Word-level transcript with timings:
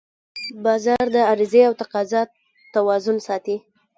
بازار 0.63 1.05
د 1.15 1.17
عرضې 1.31 1.61
او 1.67 1.73
تقاضا 1.81 2.21
توازن 2.73 3.17
ساتي 3.27 3.57